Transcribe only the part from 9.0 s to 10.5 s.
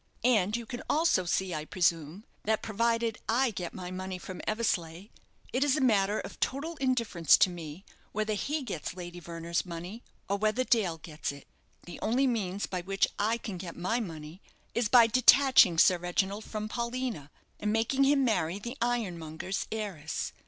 Verner's money, or